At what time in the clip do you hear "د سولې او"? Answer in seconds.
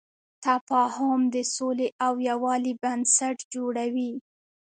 1.35-2.13